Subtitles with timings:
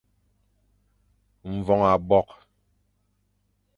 [1.53, 2.33] Mvoñ abokh.